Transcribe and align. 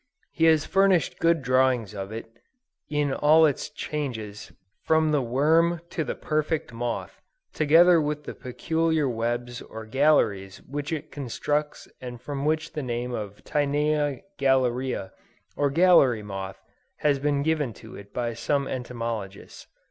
He 0.31 0.45
has 0.45 0.65
furnished 0.65 1.19
good 1.19 1.43
drawings 1.43 1.93
of 1.93 2.11
it, 2.11 2.25
in 2.89 3.13
all 3.13 3.45
its 3.45 3.69
changes, 3.69 4.51
from 4.83 5.11
the 5.11 5.21
worm 5.21 5.79
to 5.91 6.03
the 6.03 6.15
perfect 6.15 6.73
moth, 6.73 7.21
together 7.53 8.01
with 8.01 8.23
the 8.23 8.33
peculiar 8.33 9.07
webs 9.07 9.61
or 9.61 9.85
galleries 9.85 10.59
which 10.63 10.91
it 10.91 11.11
constructs 11.11 11.87
and 12.01 12.19
from 12.19 12.45
which 12.45 12.73
the 12.73 12.81
name 12.81 13.13
of 13.13 13.43
Tinea 13.43 14.21
Galleria 14.39 15.11
or 15.55 15.69
gallery 15.69 16.23
moth, 16.23 16.59
has 17.01 17.19
been 17.19 17.43
given 17.43 17.71
to 17.73 17.95
it 17.95 18.11
by 18.11 18.33
some 18.33 18.67
entomologists. 18.67 19.67